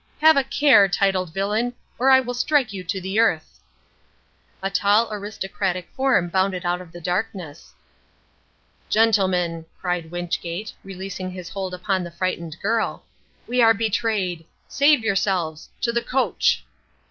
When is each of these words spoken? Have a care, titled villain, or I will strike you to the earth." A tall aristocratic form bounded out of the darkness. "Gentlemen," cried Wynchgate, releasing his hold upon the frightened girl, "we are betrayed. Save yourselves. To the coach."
Have 0.19 0.35
a 0.35 0.43
care, 0.43 0.87
titled 0.87 1.31
villain, 1.31 1.75
or 1.99 2.09
I 2.09 2.19
will 2.21 2.33
strike 2.33 2.73
you 2.73 2.83
to 2.85 2.99
the 2.99 3.19
earth." 3.19 3.59
A 4.63 4.71
tall 4.71 5.07
aristocratic 5.13 5.91
form 5.91 6.27
bounded 6.27 6.65
out 6.65 6.81
of 6.81 6.91
the 6.91 6.99
darkness. 6.99 7.75
"Gentlemen," 8.89 9.67
cried 9.79 10.09
Wynchgate, 10.09 10.73
releasing 10.83 11.29
his 11.29 11.49
hold 11.49 11.75
upon 11.75 12.03
the 12.03 12.09
frightened 12.09 12.59
girl, 12.63 13.03
"we 13.45 13.61
are 13.61 13.75
betrayed. 13.75 14.43
Save 14.67 15.01
yourselves. 15.03 15.69
To 15.81 15.91
the 15.91 16.01
coach." 16.01 16.65